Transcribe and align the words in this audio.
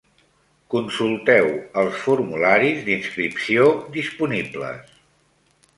Consulteu 0.73 1.49
els 1.83 1.99
formularis 2.07 2.83
d'inscripció 2.89 3.69
disponibles. 3.99 4.99